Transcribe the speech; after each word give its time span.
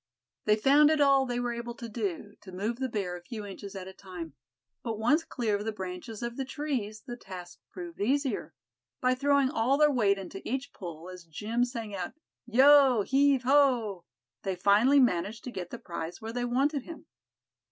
They 0.45 0.55
found 0.55 0.89
it 0.89 0.99
all 0.99 1.27
they 1.27 1.39
were 1.39 1.53
able 1.53 1.75
to 1.75 1.87
do, 1.87 2.35
to 2.41 2.51
move 2.51 2.77
the 2.79 2.89
bear 2.89 3.15
a 3.15 3.21
few 3.21 3.45
inches 3.45 3.75
at 3.75 3.87
a 3.87 3.93
time; 3.93 4.33
but 4.81 4.97
once 4.97 5.23
clear 5.23 5.55
of 5.57 5.63
the 5.63 5.71
branches 5.71 6.23
of 6.23 6.37
the 6.37 6.43
trees, 6.43 7.01
the 7.01 7.15
task 7.15 7.59
proved 7.69 8.01
easier. 8.01 8.55
By 8.99 9.13
throwing 9.13 9.51
all 9.51 9.77
their 9.77 9.91
weight 9.91 10.17
into 10.17 10.41
each 10.43 10.73
pull, 10.73 11.07
as 11.07 11.23
Jim 11.25 11.63
sang 11.65 11.93
out: 11.93 12.13
"yo 12.47 13.03
heave 13.03 13.43
o!" 13.45 14.03
they 14.41 14.55
finally 14.55 14.99
managed 14.99 15.43
to 15.43 15.51
get 15.51 15.69
the 15.69 15.77
prize 15.77 16.19
where 16.19 16.33
they 16.33 16.45
wanted 16.45 16.81
him. 16.81 17.05